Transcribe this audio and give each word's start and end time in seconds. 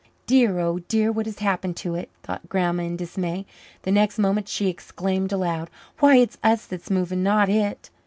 Dear, 0.25 0.59
oh 0.59 0.79
dear, 0.79 1.11
what 1.11 1.27
has 1.27 1.37
happened 1.37 1.77
to 1.77 1.93
it? 1.93 2.09
thought 2.23 2.49
Grandma 2.49 2.81
in 2.81 2.97
dismay. 2.97 3.45
The 3.83 3.91
next 3.91 4.17
moment 4.17 4.47
she 4.47 4.67
exclaimed 4.67 5.31
aloud, 5.31 5.69
"Why, 5.99 6.15
it's 6.15 6.39
us 6.43 6.65
that's 6.65 6.89
moving, 6.89 7.21
not 7.21 7.49
it!" 7.49 7.91